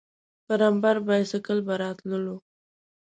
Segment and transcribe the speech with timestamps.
[0.45, 2.35] پر امبر بایسکل به راتللو.